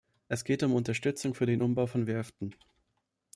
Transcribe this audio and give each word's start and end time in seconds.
Es 0.29 0.43
geht 0.45 0.63
um 0.63 0.73
Unterstützung 0.73 1.35
für 1.35 1.45
den 1.45 1.61
Umbau 1.61 1.85
von 1.85 2.07
Werften. 2.07 2.55